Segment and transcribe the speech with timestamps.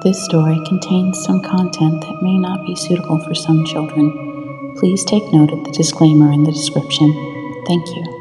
[0.00, 4.74] This story contains some content that may not be suitable for some children.
[4.76, 7.12] Please take note of the disclaimer in the description.
[7.66, 8.17] Thank you.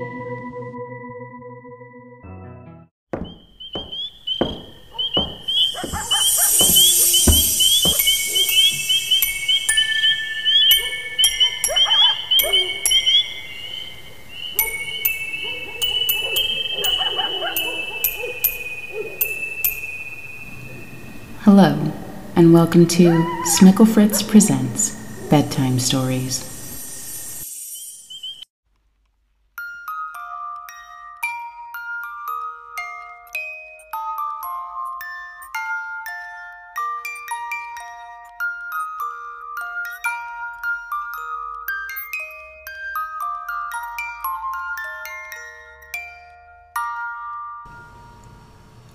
[21.50, 21.93] Hello,
[22.36, 23.06] and welcome to
[23.57, 24.97] Smicklefritz Presents
[25.29, 26.57] Bedtime Stories.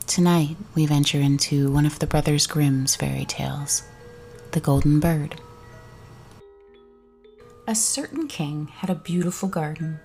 [0.06, 3.82] Tonight, we venture into one of the Brothers Grimm's fairy tales
[4.50, 5.40] The Golden Bird.
[7.66, 10.00] A certain king had a beautiful garden,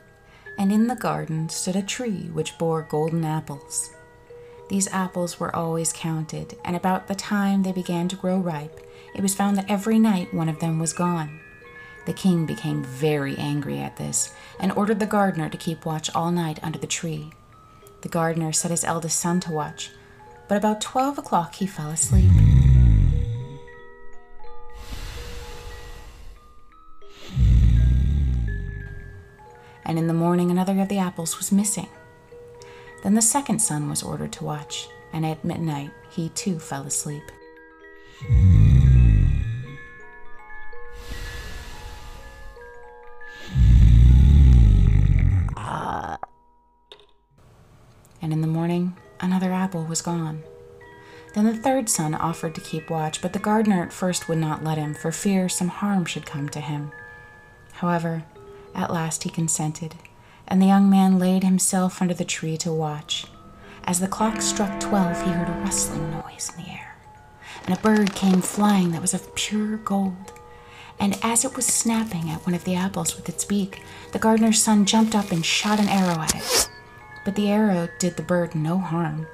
[0.58, 3.90] and in the garden stood a tree which bore golden apples.
[4.70, 8.80] These apples were always counted, and about the time they began to grow ripe,
[9.14, 11.40] it was found that every night one of them was gone.
[12.06, 16.32] The king became very angry at this and ordered the gardener to keep watch all
[16.32, 17.32] night under the tree.
[18.02, 19.92] The gardener set his eldest son to watch,
[20.48, 22.32] but about 12 o'clock he fell asleep.
[29.84, 31.90] And in the morning, another of the apples was missing.
[33.04, 37.24] Then the second son was ordered to watch, and at midnight he too fell asleep.
[48.22, 50.44] And in the morning, another apple was gone.
[51.34, 54.64] Then the third son offered to keep watch, but the gardener at first would not
[54.64, 56.92] let him, for fear some harm should come to him.
[57.74, 58.24] However,
[58.74, 59.96] at last he consented,
[60.48, 63.26] and the young man laid himself under the tree to watch.
[63.84, 66.96] As the clock struck twelve, he heard a rustling noise in the air,
[67.66, 70.34] and a bird came flying that was of pure gold.
[71.00, 74.64] And as it was snapping at one of the apples with its beak, the gardener's
[74.64, 76.70] son jumped up and shot an arrow at it.
[77.28, 79.28] But the arrow did the bird no harm,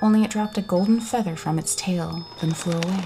[0.00, 3.02] only it dropped a golden feather from its tail, then flew away.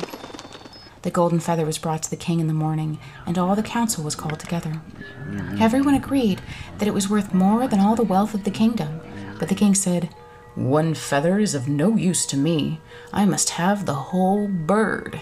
[1.00, 4.04] The golden feather was brought to the king in the morning, and all the council
[4.04, 4.82] was called together.
[5.58, 6.42] Everyone agreed
[6.76, 9.00] that it was worth more than all the wealth of the kingdom,
[9.38, 10.14] but the king said,
[10.54, 12.82] One feather is of no use to me.
[13.14, 15.18] I must have the whole bird.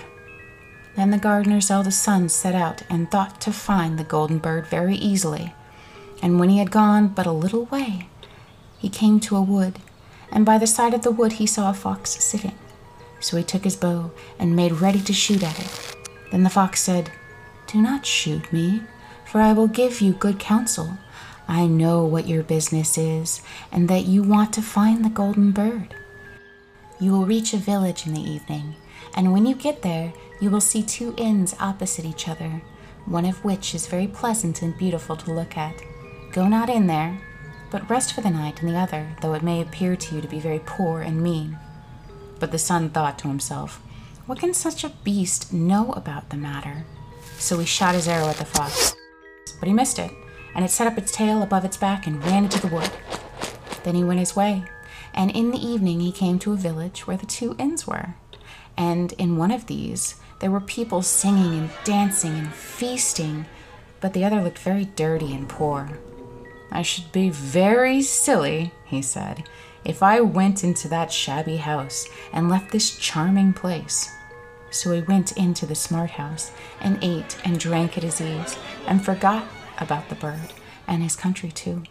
[0.96, 4.96] Then the gardener's eldest son set out and thought to find the golden bird very
[4.96, 5.54] easily.
[6.20, 8.08] And when he had gone but a little way,
[8.78, 9.78] he came to a wood,
[10.30, 12.56] and by the side of the wood he saw a fox sitting.
[13.20, 15.96] So he took his bow and made ready to shoot at it.
[16.30, 17.10] Then the fox said,
[17.66, 18.82] Do not shoot me,
[19.24, 20.98] for I will give you good counsel.
[21.48, 25.94] I know what your business is, and that you want to find the golden bird.
[26.98, 28.74] You will reach a village in the evening,
[29.14, 32.62] and when you get there, you will see two inns opposite each other,
[33.06, 35.80] one of which is very pleasant and beautiful to look at.
[36.32, 37.18] Go not in there,
[37.70, 40.28] but rest for the night in the other, though it may appear to you to
[40.28, 41.58] be very poor and mean.
[42.38, 43.80] But the son thought to himself,
[44.26, 46.84] What can such a beast know about the matter?
[47.38, 48.94] So he shot his arrow at the fox.
[49.58, 50.10] But he missed it,
[50.54, 52.90] and it set up its tail above its back and ran into the wood.
[53.84, 54.64] Then he went his way,
[55.14, 58.14] and in the evening he came to a village where the two inns were.
[58.76, 63.46] And in one of these there were people singing and dancing and feasting,
[64.00, 65.98] but the other looked very dirty and poor.
[66.70, 69.48] I should be very silly, he said,
[69.84, 74.10] if I went into that shabby house and left this charming place.
[74.70, 76.50] So he went into the smart house
[76.80, 79.46] and ate and drank at his ease and forgot
[79.78, 80.52] about the bird
[80.86, 81.82] and his country too.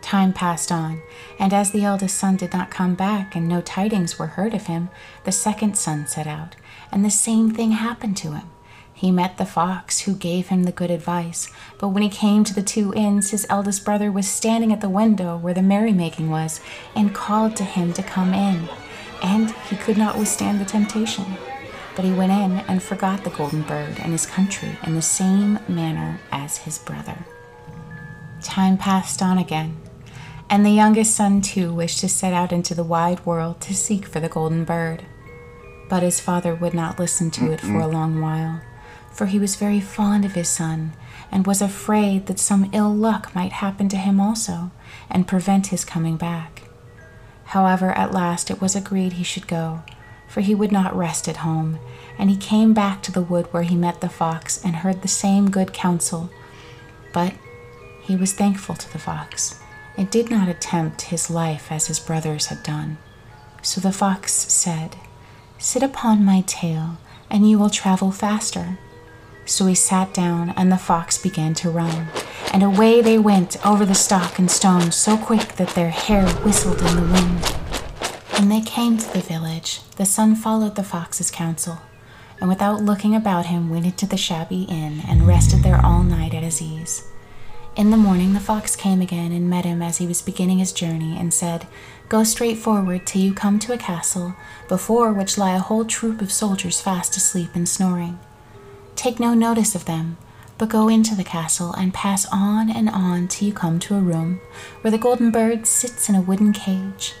[0.00, 1.02] Time passed on,
[1.38, 4.66] and as the eldest son did not come back and no tidings were heard of
[4.66, 4.88] him,
[5.24, 6.54] the second son set out,
[6.90, 8.48] and the same thing happened to him.
[8.98, 12.52] He met the fox, who gave him the good advice, but when he came to
[12.52, 16.60] the two inns, his eldest brother was standing at the window where the merrymaking was,
[16.96, 18.68] and called to him to come in.
[19.22, 21.24] And he could not withstand the temptation.
[21.94, 25.60] But he went in and forgot the golden bird and his country in the same
[25.68, 27.24] manner as his brother.
[28.42, 29.76] Time passed on again,
[30.50, 34.06] and the youngest son too wished to set out into the wide world to seek
[34.06, 35.04] for the golden bird.
[35.88, 38.60] But his father would not listen to it for a long while,
[39.12, 40.92] for he was very fond of his son
[41.30, 44.70] and was afraid that some ill luck might happen to him also
[45.10, 46.62] and prevent his coming back.
[47.46, 49.82] However, at last it was agreed he should go,
[50.26, 51.78] for he would not rest at home,
[52.18, 55.08] and he came back to the wood where he met the fox and heard the
[55.08, 56.30] same good counsel.
[57.12, 57.34] But
[58.02, 59.60] he was thankful to the fox,
[59.96, 62.98] and did not attempt his life as his brothers had done.
[63.62, 64.96] So the fox said,
[65.58, 66.98] Sit upon my tail,
[67.30, 68.78] and you will travel faster.
[69.48, 72.08] So he sat down, and the fox began to run,
[72.52, 76.78] and away they went over the stock and stone so quick that their hair whistled
[76.82, 77.44] in the wind.
[78.36, 81.80] When they came to the village, the son followed the fox's counsel,
[82.40, 86.34] and without looking about him went into the shabby inn and rested there all night
[86.34, 87.08] at his ease.
[87.74, 90.74] In the morning the fox came again and met him as he was beginning his
[90.74, 91.66] journey, and said,
[92.10, 94.36] Go straight forward till you come to a castle,
[94.68, 98.18] before which lie a whole troop of soldiers fast asleep and snoring.
[98.98, 100.16] Take no notice of them,
[100.58, 104.00] but go into the castle and pass on and on till you come to a
[104.00, 104.40] room
[104.80, 107.14] where the golden bird sits in a wooden cage.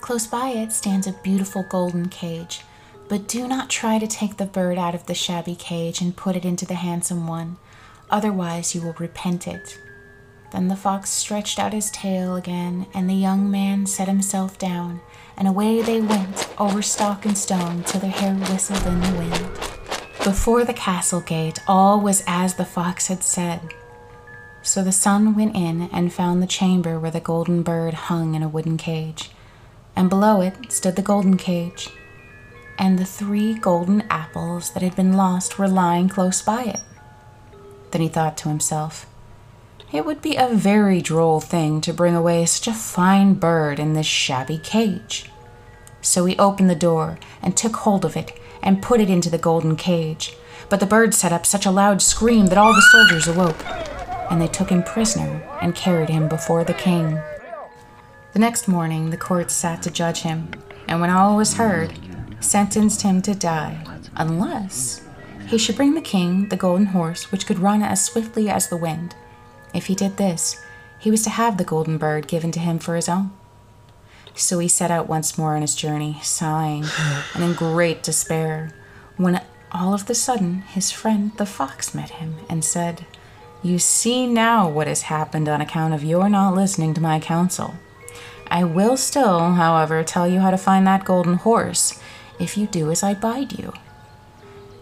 [0.00, 2.62] Close by it stands a beautiful golden cage,
[3.08, 6.34] but do not try to take the bird out of the shabby cage and put
[6.34, 7.58] it into the handsome one,
[8.10, 9.78] otherwise you will repent it.
[10.50, 15.00] Then the fox stretched out his tail again, and the young man set himself down,
[15.36, 19.79] and away they went over stock and stone till their hair whistled in the wind.
[20.24, 23.60] Before the castle gate, all was as the fox had said.
[24.60, 28.42] So the son went in and found the chamber where the golden bird hung in
[28.42, 29.30] a wooden cage,
[29.96, 31.88] and below it stood the golden cage,
[32.78, 36.80] and the three golden apples that had been lost were lying close by it.
[37.90, 39.06] Then he thought to himself,
[39.90, 43.94] it would be a very droll thing to bring away such a fine bird in
[43.94, 45.30] this shabby cage.
[46.02, 49.38] So he opened the door and took hold of it and put it into the
[49.38, 50.36] golden cage.
[50.68, 53.64] But the bird set up such a loud scream that all the soldiers awoke,
[54.30, 57.18] and they took him prisoner and carried him before the king.
[58.32, 60.50] The next morning the court sat to judge him,
[60.86, 61.92] and when all was heard,
[62.40, 63.84] sentenced him to die,
[64.16, 65.02] unless
[65.46, 68.76] he should bring the king the golden horse which could run as swiftly as the
[68.76, 69.14] wind
[69.72, 70.62] if he did this,
[70.98, 73.30] he was to have the golden bird given to him for his own.
[74.40, 76.86] So he set out once more on his journey, sighing
[77.34, 78.72] and in great despair,
[79.18, 83.04] when all of the sudden his friend the fox met him and said,
[83.62, 87.74] You see now what has happened on account of your not listening to my counsel.
[88.46, 92.00] I will still, however, tell you how to find that golden horse
[92.38, 93.74] if you do as I bide you.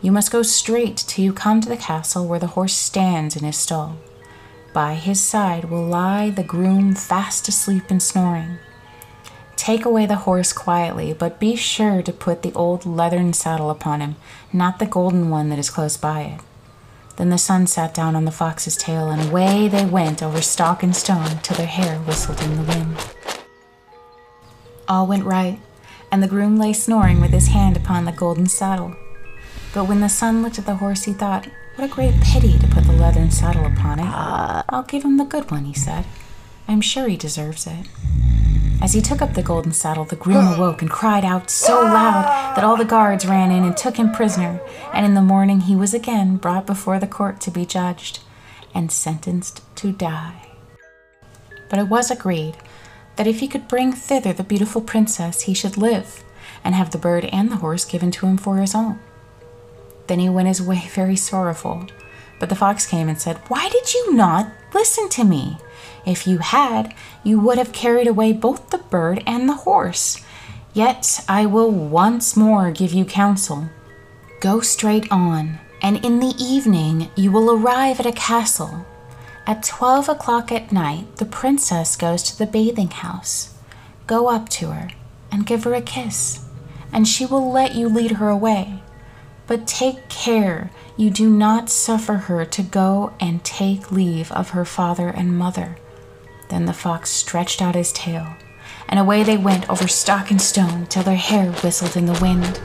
[0.01, 3.43] You must go straight till you come to the castle where the horse stands in
[3.43, 3.97] his stall.
[4.73, 8.59] By his side will lie the groom fast asleep and snoring.
[9.59, 14.01] Take away the horse quietly, but be sure to put the old leathern saddle upon
[14.01, 14.15] him,
[14.53, 16.41] not the golden one that is close by it.
[17.17, 20.85] Then the son sat down on the fox's tail, and away they went over stock
[20.85, 22.97] and stone till their hair whistled in the wind.
[24.87, 25.59] All went right,
[26.13, 28.95] and the groom lay snoring with his hand upon the golden saddle.
[29.75, 32.69] But when the son looked at the horse, he thought, what a great pity to
[32.69, 34.07] put the leathern saddle upon it.
[34.07, 36.05] Uh, I'll give him the good one, he said.
[36.69, 37.89] I'm sure he deserves it.
[38.81, 42.55] As he took up the golden saddle, the groom awoke and cried out so loud
[42.57, 44.61] that all the guards ran in and took him prisoner,
[44.93, 48.21] and in the morning he was again brought before the court to be judged
[48.75, 50.49] and sentenced to die.
[51.69, 52.57] But it was agreed
[53.17, 56.23] that if he could bring thither the beautiful princess, he should live,
[56.63, 58.99] and have the bird and the horse given to him for his own.
[60.07, 61.87] Then he went his way very sorrowful.
[62.39, 65.59] But the fox came and said, Why did you not listen to me?
[66.07, 70.25] If you had, you would have carried away both the bird and the horse.
[70.73, 73.69] Yet I will once more give you counsel.
[74.41, 78.87] Go straight on, and in the evening you will arrive at a castle.
[79.47, 83.55] At twelve o'clock at night, the princess goes to the bathing house.
[84.07, 84.91] Go up to her
[85.33, 86.45] and give her a kiss,
[86.93, 88.83] and she will let you lead her away.
[89.49, 94.65] But take care you do not suffer her to go and take leave of her
[94.65, 95.79] father and mother.
[96.51, 98.35] Then the fox stretched out his tail,
[98.89, 102.61] and away they went over stock and stone till their hair whistled in the wind.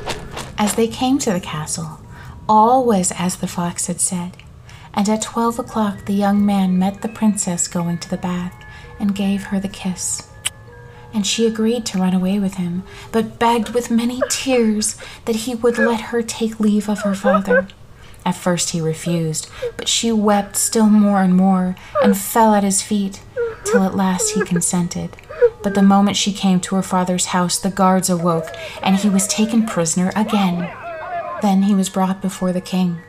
[0.57, 2.01] As they came to the castle,
[2.49, 4.35] all was as the fox had said,
[4.93, 8.53] and at twelve o'clock the young man met the princess going to the bath
[8.99, 10.32] and gave her the kiss
[11.13, 15.55] and she agreed to run away with him, but begged with many tears that he
[15.55, 17.67] would let her take leave of her father.
[18.25, 22.81] At first he refused, but she wept still more and more, and fell at his
[22.81, 23.21] feet,
[23.65, 25.17] till at last he consented.
[25.61, 28.47] But the moment she came to her father's house, the guards awoke,
[28.81, 30.71] and he was taken prisoner again.
[31.41, 32.99] Then he was brought before the king.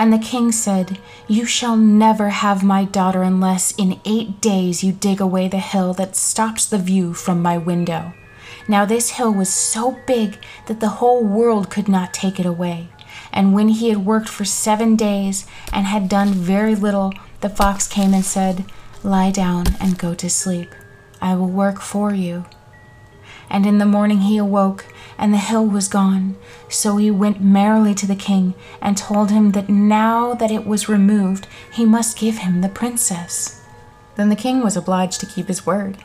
[0.00, 4.92] And the king said, You shall never have my daughter unless in eight days you
[4.92, 8.14] dig away the hill that stops the view from my window.
[8.66, 10.38] Now, this hill was so big
[10.68, 12.88] that the whole world could not take it away.
[13.30, 17.86] And when he had worked for seven days and had done very little, the fox
[17.86, 18.64] came and said,
[19.02, 20.74] Lie down and go to sleep.
[21.20, 22.46] I will work for you.
[23.50, 24.86] And in the morning he awoke,
[25.18, 26.36] and the hill was gone.
[26.68, 30.88] So he went merrily to the king, and told him that now that it was
[30.88, 33.60] removed, he must give him the princess.
[34.16, 35.98] Then the king was obliged to keep his word.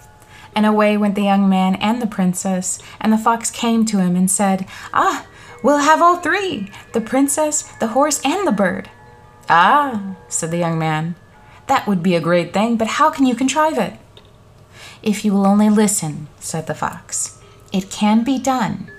[0.56, 4.16] And away went the young man and the princess, and the fox came to him
[4.16, 5.26] and said, Ah,
[5.62, 8.90] we'll have all three the princess, the horse, and the bird.
[9.50, 11.16] Ah, said the young man,
[11.68, 13.94] that would be a great thing, but how can you contrive it?
[15.02, 17.40] If you will only listen, said the fox,
[17.72, 18.92] it can be done.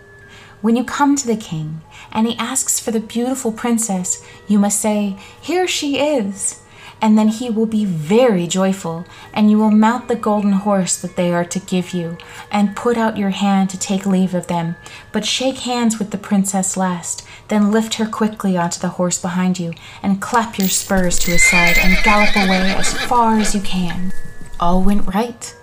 [0.62, 4.80] When you come to the king and he asks for the beautiful princess, you must
[4.80, 6.62] say, Here she is.
[7.00, 9.04] And then he will be very joyful,
[9.34, 12.16] and you will mount the golden horse that they are to give you,
[12.50, 14.76] and put out your hand to take leave of them.
[15.12, 19.58] But shake hands with the princess last, then lift her quickly onto the horse behind
[19.58, 23.60] you, and clap your spurs to his side, and gallop away as far as you
[23.60, 24.10] can.
[24.58, 25.54] All went right.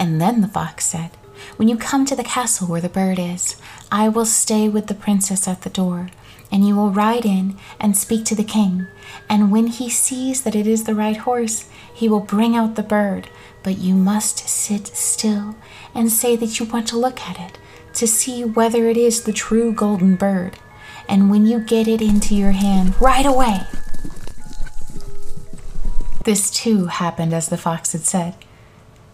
[0.00, 1.10] And then the fox said,
[1.56, 3.56] When you come to the castle where the bird is,
[3.92, 6.08] I will stay with the princess at the door,
[6.50, 8.86] and you will ride in and speak to the king.
[9.28, 12.82] And when he sees that it is the right horse, he will bring out the
[12.82, 13.28] bird.
[13.62, 15.54] But you must sit still
[15.94, 17.58] and say that you want to look at it
[17.94, 20.56] to see whether it is the true golden bird.
[21.10, 23.66] And when you get it into your hand, right away.
[26.24, 28.34] This too happened as the fox had said.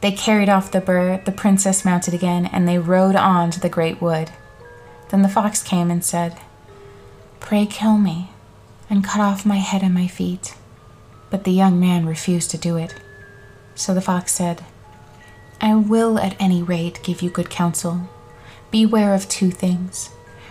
[0.06, 3.68] They carried off the bird, the princess mounted again, and they rode on to the
[3.68, 4.30] great wood.
[5.08, 6.38] Then the fox came and said,
[7.40, 8.30] Pray kill me,
[8.88, 10.54] and cut off my head and my feet.
[11.28, 12.94] But the young man refused to do it.
[13.74, 14.64] So the fox said,
[15.60, 18.08] I will at any rate give you good counsel.
[18.70, 20.10] Beware of two things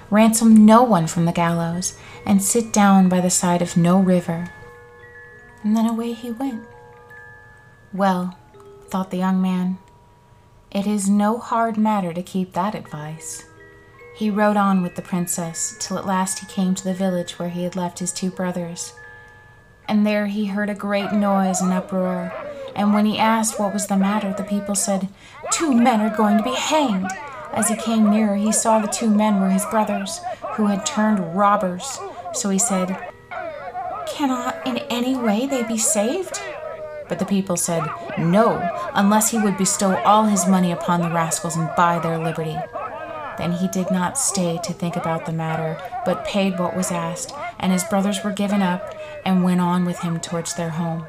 [0.10, 4.52] ransom no one from the gallows, and sit down by the side of no river.
[5.64, 6.66] And then away he went.
[7.94, 8.38] Well,
[8.96, 9.78] thought the young man.
[10.72, 13.44] It is no hard matter to keep that advice.
[14.16, 17.50] He rode on with the princess till at last he came to the village where
[17.50, 18.94] he had left his two brothers.
[19.90, 22.32] And there he heard a great noise and uproar.
[22.74, 25.10] And when he asked what was the matter, the people said,
[25.52, 27.12] Two men are going to be hanged.
[27.52, 30.22] As he came nearer, he saw the two men were his brothers,
[30.54, 32.00] who had turned robbers.
[32.32, 33.12] So he said,
[34.08, 36.40] Cannot in any way they be saved?
[37.08, 37.84] But the people said,
[38.18, 42.58] No, unless he would bestow all his money upon the rascals and buy their liberty.
[43.38, 47.34] Then he did not stay to think about the matter, but paid what was asked,
[47.60, 48.96] and his brothers were given up
[49.26, 51.06] and went on with him towards their home.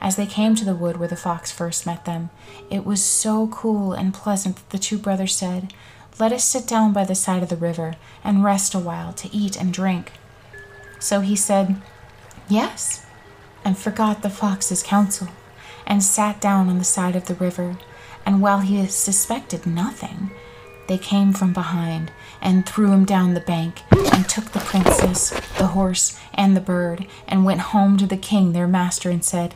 [0.00, 2.30] As they came to the wood where the fox first met them,
[2.70, 5.72] it was so cool and pleasant that the two brothers said,
[6.20, 9.34] Let us sit down by the side of the river and rest a while to
[9.34, 10.12] eat and drink.
[11.00, 11.82] So he said,
[12.48, 13.04] Yes
[13.68, 15.28] and forgot the fox's counsel,
[15.86, 17.76] and sat down on the side of the river.
[18.24, 20.30] And while he suspected nothing,
[20.86, 22.10] they came from behind
[22.40, 27.06] and threw him down the bank, and took the princess, the horse, and the bird,
[27.26, 29.54] and went home to the king their master, and said,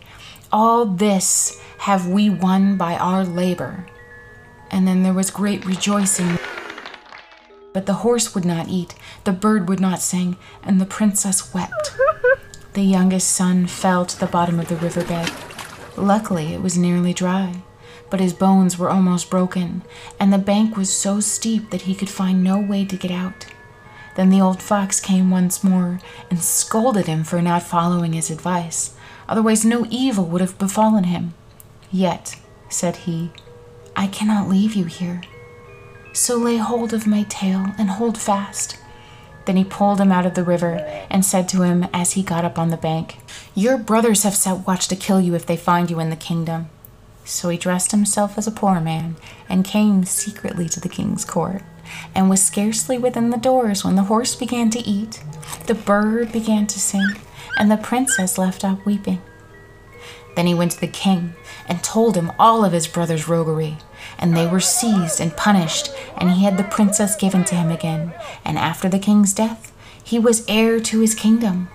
[0.53, 3.87] All this have we won by our labor.
[4.71, 6.39] And then there was great rejoicing.
[7.73, 11.97] But the horse would not eat, the bird would not sing, and the princess wept.
[12.75, 15.31] The youngest son fell to the bottom of the riverbed.
[15.97, 17.63] Luckily, it was nearly dry,
[18.09, 19.83] but his bones were almost broken,
[20.19, 23.45] and the bank was so steep that he could find no way to get out.
[24.17, 26.01] Then the old fox came once more
[26.31, 28.95] and scolded him for not following his advice.
[29.29, 31.35] Otherwise, no evil would have befallen him.
[31.91, 32.37] Yet,
[32.71, 33.33] said he,
[33.95, 35.21] I cannot leave you here.
[36.15, 38.79] So lay hold of my tail and hold fast.
[39.45, 40.77] Then he pulled him out of the river
[41.11, 43.19] and said to him as he got up on the bank,
[43.55, 46.71] Your brothers have set watch to kill you if they find you in the kingdom.
[47.25, 49.17] So he dressed himself as a poor man
[49.49, 51.63] and came secretly to the king's court,
[52.15, 55.23] and was scarcely within the doors when the horse began to eat,
[55.67, 57.09] the bird began to sing,
[57.59, 59.21] and the princess left off weeping.
[60.35, 61.35] Then he went to the king
[61.69, 63.77] and told him all of his brother's roguery
[64.19, 68.13] and they were seized and punished, and he had the princess given to him again.
[68.45, 71.69] And after the king's death, he was heir to his kingdom.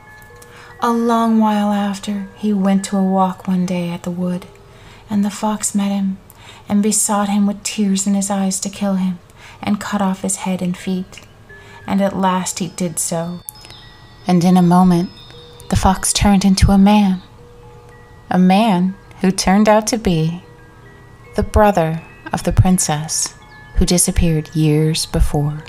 [0.81, 4.45] A long while after, he went to a walk one day at the wood,
[5.09, 6.17] and the fox met him,
[6.69, 9.19] and besought him with tears in his eyes to kill him,
[9.61, 11.21] and cut off his head and feet.
[11.87, 13.39] And at last he did so.
[14.27, 15.09] And in a moment,
[15.69, 17.21] the fox turned into a man.
[18.29, 20.43] A man who turned out to be
[21.35, 22.01] the brother
[22.33, 23.33] of the princess
[23.75, 25.63] who disappeared years before.